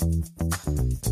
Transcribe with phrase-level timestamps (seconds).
[0.00, 1.09] Thank you.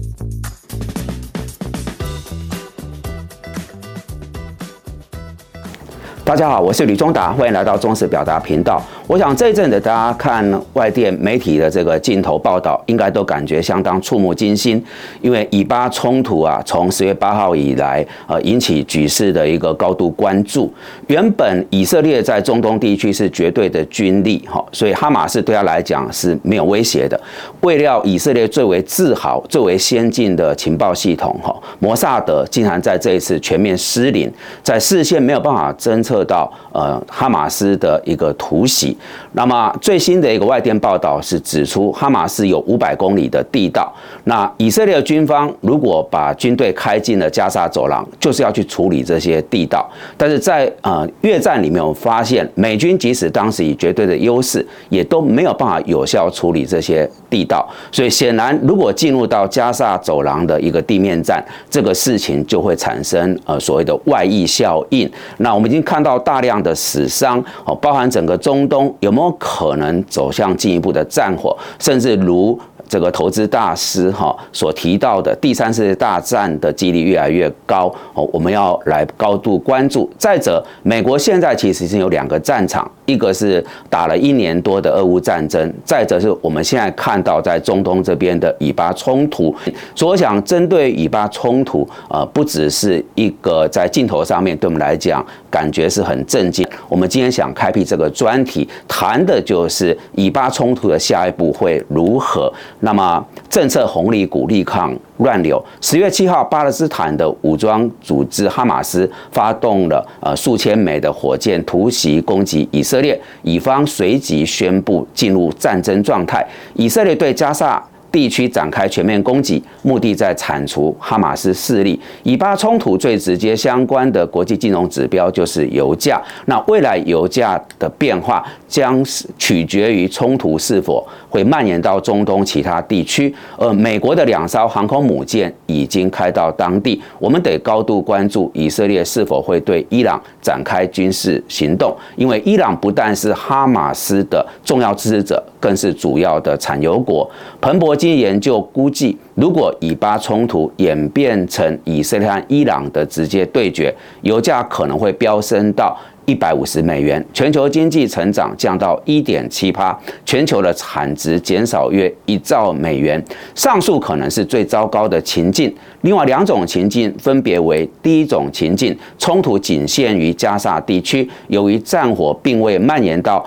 [6.29, 8.83] 大家好，我是吕忠达，欢迎来到中视表达频道。
[9.07, 14.85] 我想这一阵子大家看外电媒体的这个镜头报道，应该都感觉相当触目惊心，
[15.23, 20.71] 因为以巴冲突啊，从十月八号以来，呃，引起局势的一个高度关注。
[21.07, 27.19] 原本以色列在中东地区是绝对的军力，哈，所以哈马斯对他来讲是没有威胁的。
[27.63, 34.31] 为了以色列最为自豪、最为先进的情报系统，哈，摩萨德竟然在这一次全面失灵，
[34.63, 38.97] 在视线没有办法侦测到呃哈马斯的一个突袭。
[39.33, 43.93] 那么最新的一个外电报道是指出，哈马斯有五百公里的地道。
[44.25, 49.89] 那以色列军方如果把军队开进了加沙走廊，就是要去处理这些地道。
[50.17, 57.69] 但是在呃越战里面，我们发现美军即使当时以绝对的优势，也都没有办法有效处理这些地道。
[57.93, 65.11] 所以显然，如果进入到加沙走廊的一个地面战，这个事情就会产生呃所谓的外溢效应。
[65.39, 68.95] 那我们已经看到到大量的死伤哦，包含整个中东。
[69.01, 72.59] 有没有可能走向进一步的战火，甚至如？
[72.89, 80.11] 这个投资大师哈所提到的第三次大战的几率越来越高哦，我们要来高度关注。
[80.17, 89.55] 再者，美国现在其实已经有两个战场，一个是打了一年多的俄乌战争，再者是我们现在看到在中东这边的以巴冲突。
[89.95, 96.69] 所以，我想针对以巴冲突，呃，不只是一个在镜头上面对我们来讲感觉是很震惊。
[96.87, 102.53] 我们今天想开辟这个专题，谈的就是以巴冲突的下一步会如何。
[102.81, 105.65] 那么，政策红利鼓励抗乱流。
[105.81, 116.45] 十月七号，巴勒斯坦的武装组织哈马斯发动了呃数千枚的火箭突袭攻击以色列，以方随即宣布进入战争状态。
[116.75, 117.83] 以色列对加沙。
[118.11, 122.01] 地区展开全面攻击，目的在铲除哈马斯势力。
[122.23, 126.19] 以巴冲突最直接相关的国际金融指标就是油价。
[126.47, 133.35] 那未来油价的变化将是取决于冲突是否会蔓延到中东其他地区。
[133.59, 147.29] 而美国的两艘航空母舰已经开到当地，我们得高度关注以色列是否会对伊朗展开军事行动，因为伊朗不但是哈马斯的重要支持者，更是主要的产油国。
[147.61, 147.89] 彭博。
[147.99, 153.93] 经研究估计，如果以巴冲突演变成以色列和伊朗的直接对决，
[154.23, 163.23] 油价可能会飙升到一百五十美元，全球经济成长降到一点七八，全球的产值减少约一兆美元。
[163.55, 165.75] 上述可能是最糟糕的情境。
[166.03, 173.43] 另外两种情境分别为：第一种情境，冲突仅限于加沙地区，由于战火并未蔓延到。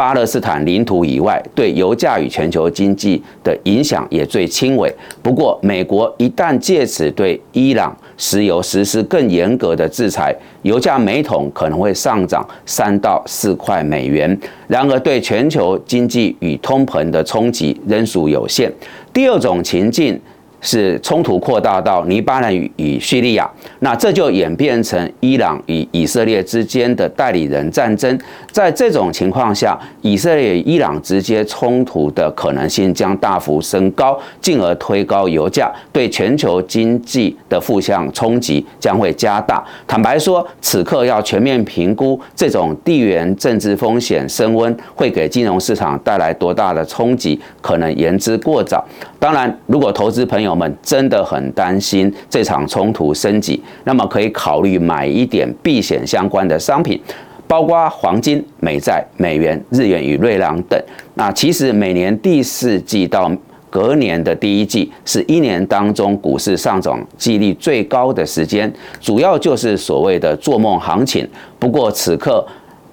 [0.00, 4.90] 巴勒斯坦领土以外，对油价与全球经济的影响也最轻微。
[5.20, 14.34] 不过，美国一旦借此对伊朗石油实施更严格的制裁，油价每桶可能会上涨三到四块美元。
[14.66, 18.72] 然而，对全球经济与通膨的冲击仍属有限。
[19.12, 20.18] 第二种情境。
[20.60, 23.50] 是冲突扩大到黎巴嫩与与叙利亚，
[23.80, 28.18] 那这就演变成伊朗与以色列之间的代理人战争。
[28.52, 39.64] 在这种情况下，以色列与伊朗直接冲突的可能性将大幅升高，进而推高油价，对全球经济的负向冲击将会加大。
[39.86, 48.84] 坦白说，此刻要全面评估这种地缘政治风险升温会给金融市场带来多大的冲击，可能言之过早。
[49.18, 57.00] 当然，如果投资朋友们真的很担心这场冲突升级，那么可以考虑买一点避险相关的商品，
[57.46, 60.80] 包括黄金、美债、美元、日元与瑞郎等。
[61.14, 63.30] 那其实每年第四季到
[63.68, 71.28] 隔年的第一季是一年当中股市上涨几率最高的时间，主要就是所谓的做梦行情。
[71.58, 72.44] 不过此刻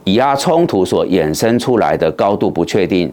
[0.03, 3.11] 以压冲突所衍生出来的高度不确定。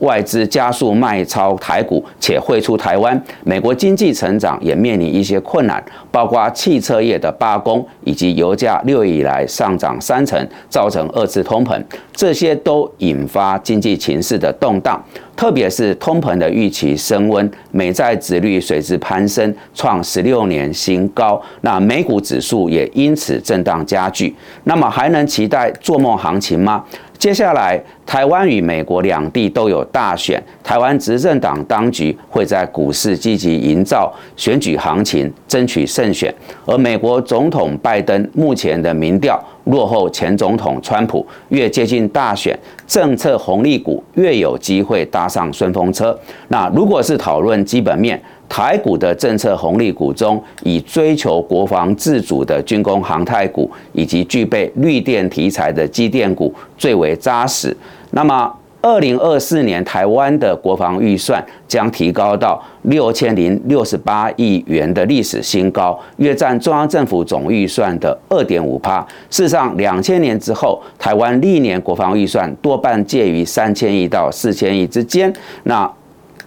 [0.00, 3.20] 外资加速卖超台股，且汇出台湾。
[3.44, 11.82] 美国经济成长也面临一些困难，包括汽车业的罢工，以及油价六月以来上涨三成，造成二次通膨，
[12.12, 15.02] 这些都引发经济情势的动荡。
[15.36, 21.40] 特别是通膨的预期升温，美债殖率随之攀升，创十六年新高。
[21.62, 24.32] 那美股指数也因此震荡加剧。
[24.62, 26.84] 那么还能期待做梦行情吗？
[27.18, 36.32] 接下来，台湾与美国两地都有大选，台湾执政党当局会在股市积极营造选举行情，争取胜选。
[36.66, 46.18] 而美国总统拜登目前的民调落后前总统川普，越接近大选，政策红利股越有机会搭上顺风车。
[46.48, 57.74] 那如果是讨论基本面，台股的政策红利股中，以追求国防自主的军工航太股，以及具备绿电题材的机电股最为扎实。
[58.10, 58.52] 那么，
[58.84, 69.00] 二零二四年台湾的国防预算将提高到六千零六十八亿元的历史新高，约占中央政府总预算的二点五趴。
[69.30, 75.32] 事实上，两千年之后，台湾历年国防预算多半介于三千亿到四千亿之间。
[75.62, 75.90] 那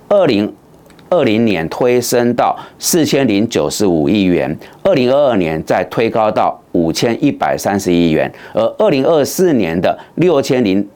[0.08, 0.54] 二零
[1.10, 10.88] 二零年推升到四千零九十五亿元，二零二二年再推高到五千一百三十亿元，而二零二四年的六千零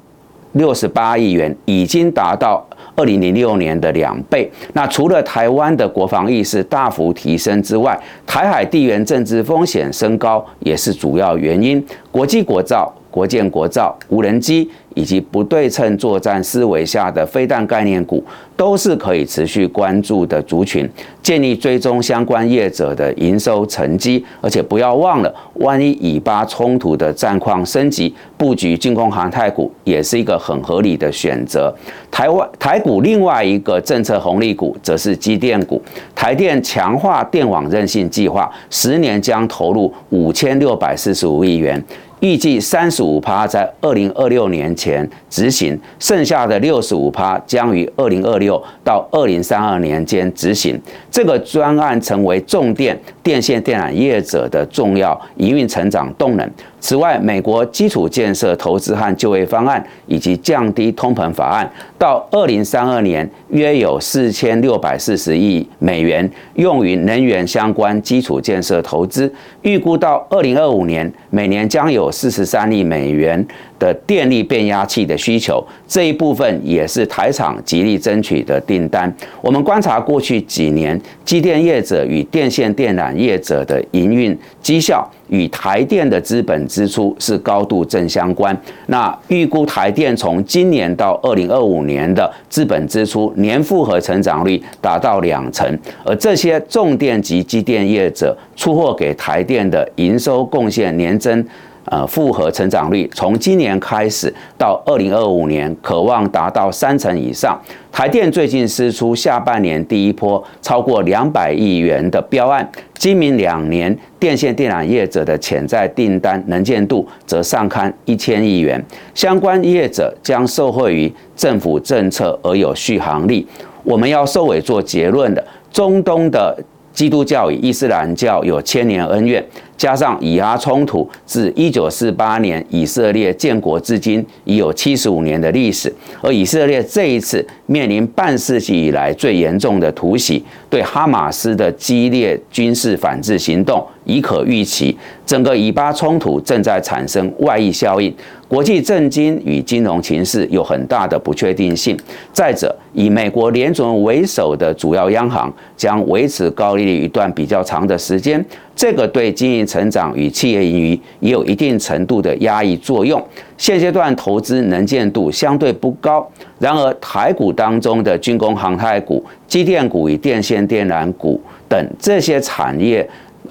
[0.53, 2.65] 六十八亿元已经达到
[2.95, 4.49] 二零零六年的两倍。
[4.73, 11.83] 那除了台湾的国防意识大幅提升之外，台海地缘政治风险升高也是主要原因。
[12.11, 14.67] 国际国造、国建国造、无人机。
[14.93, 18.21] 以及不对称作战思维下的飞弹概念股，
[18.57, 20.85] 都是可以持续关注的族群。
[21.23, 31.73] 建议追踪相关业者的营收成绩，而且不要忘了，万一以巴冲突的战况升级，布局军工航太股也是一个很合理的选择。
[32.11, 35.81] 台湾台股另外一个政策红利股，则是机电股。
[36.13, 41.81] 台电强化电网韧性计划，十年将投入五千六百四十五亿元。
[42.21, 50.79] 预计三十五趴在二零二六年前执行，剩下的六十五趴将于二零二六到二零三二年间执行。
[51.09, 56.49] 这个专案成为重电电线电缆业者的重要营运成长动能。
[56.81, 69.31] 此外，美国基础建设投资和就业方案以及降低通膨法案，到二零三二年约有四千六百四十亿美元用于能源相关基础建设投资。
[69.61, 73.47] 预估到二零二五年，每年将有四十三亿美元。
[73.81, 79.11] 的电力变压器的需求这一部分也是台厂极力争取的订单。
[79.41, 88.55] 我们观察过去几年，机电业者与电线电缆业者的营运绩效与台电的资本支出是高度正相关。
[88.87, 101.43] 那预估台电从今年到二零二五年的资本支出年复合成长率达到两成，而这些重电及机电业者出货给台电的营收贡献年增。
[101.91, 107.59] 呃，复合成长率从今年开始到二零二五年，渴望达到三成以上。
[107.91, 118.81] 台电最近释出下半年第一波超过两百亿元的标案，今明两年电线电缆业者的潜在订单能见度则上看一千亿元。
[119.13, 123.45] 相关业者将受惠于政府政策而有续航力。
[123.83, 126.57] 我们要收尾做结论的，中东的
[126.93, 129.43] 基督教与伊斯兰教有千年恩怨。
[129.77, 135.91] 加上以阿冲突，自一九四八年以色列建国至今已有七十五年的历史，
[136.21, 144.95] 而以色列这一次面临半世纪以来最严重的突袭，对哈马斯的激烈军事反制行动已可预期。
[145.25, 148.13] 整个以巴冲突正在产生外溢效应，
[148.47, 151.97] 国际政经与金融情势有很大的不确定性。
[152.31, 152.70] 再者，
[153.01, 158.43] 以美国联准为首的主要央行将维持高利率一段比较长的时间。
[158.75, 163.19] 这个对经营成长与企业盈余也有一定程度的压抑作用。
[163.57, 166.27] 现阶段投资能见度相对不高。
[166.59, 173.07] 然而，台股当中的军工、航太股、机电股与电线电缆股等这些产业。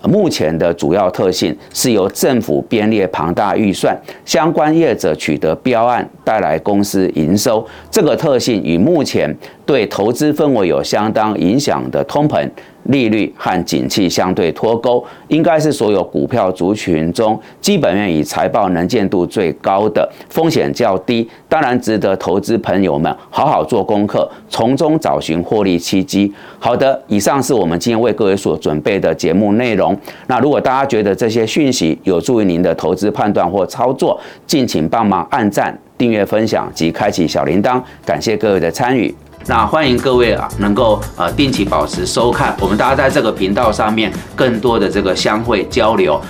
[0.08, 7.66] 目前的主要特性是由政府编列庞大预算，相关业者取得标案，带来公司营收。
[7.90, 9.34] 这个特性与目前
[9.66, 12.48] 对投资氛围有相当影响的通膨、
[12.84, 26.32] 利率和景气相对脱钩，应该是所有股票族群中基本面与财报能见度最高的，风险较低，当然值得投资朋友们好好做功课，从中找寻获利契机。
[26.58, 29.96] 好的，以上是我们今天为各位所准备的节目内容。
[30.26, 37.80] 那如果大家觉得这些讯息有助于您的投资判断或操作，敬请帮忙按赞、订阅、分享及开启小铃铛。
[38.04, 39.14] 感谢各位的参与。
[39.46, 46.20] 那欢迎各位啊，能够呃定期保持收看，我们大家在这个频道上面更多的这个相会交流。